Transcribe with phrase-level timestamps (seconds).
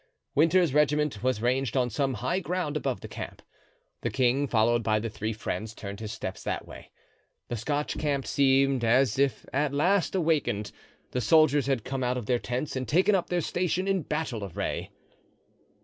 [0.33, 3.43] Winter's regiment was ranged on some high ground above the camp.
[4.01, 6.89] The king, followed by the three friends, turned his steps that way.
[7.49, 10.71] The Scotch camp seemed as if at last awakened;
[11.11, 14.43] the soldiers had come out of their tents and taken up their station in battle
[14.43, 14.89] array.